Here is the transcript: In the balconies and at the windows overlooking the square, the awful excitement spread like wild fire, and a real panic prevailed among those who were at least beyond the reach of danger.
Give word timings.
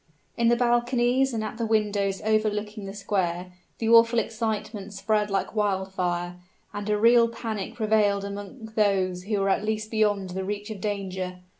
In 0.35 0.47
the 0.47 0.55
balconies 0.55 1.31
and 1.31 1.43
at 1.43 1.59
the 1.59 1.65
windows 1.67 2.23
overlooking 2.25 2.85
the 2.85 2.93
square, 2.95 3.53
the 3.77 3.87
awful 3.89 4.17
excitement 4.17 4.93
spread 4.93 5.29
like 5.29 5.53
wild 5.53 5.93
fire, 5.93 6.37
and 6.73 6.89
a 6.89 6.97
real 6.97 7.27
panic 7.29 7.75
prevailed 7.75 8.25
among 8.25 8.71
those 8.75 9.25
who 9.25 9.39
were 9.39 9.49
at 9.49 9.63
least 9.63 9.91
beyond 9.91 10.31
the 10.31 10.43
reach 10.43 10.71
of 10.71 10.81
danger. 10.81 11.41